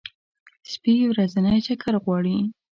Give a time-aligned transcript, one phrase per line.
[0.71, 2.37] سپي ورځنی چکر غواړي.